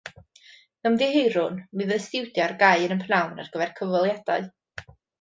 Ymddiheurwn, 0.89 1.59
mi 1.77 1.87
fydd 1.91 1.95
y 1.99 2.01
stiwdio 2.07 2.45
ar 2.47 2.57
gau 2.65 2.89
yn 2.89 2.99
y 2.99 3.01
pnawn 3.05 3.41
ar 3.47 3.55
gyfer 3.55 3.77
cyfweliadau 3.81 4.53